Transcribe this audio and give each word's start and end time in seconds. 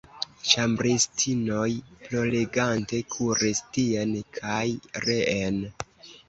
Ĉambristinoj 0.51 1.67
ploregante 2.05 3.03
kuris 3.17 3.61
tien 3.77 4.17
kaj 4.39 4.65
reen. 5.07 5.63